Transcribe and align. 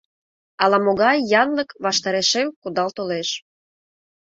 Ала-могай 0.63 1.17
янлык 1.41 1.69
ваштарешем 1.83 2.47
кудал 2.61 2.89
толеш. 2.97 3.29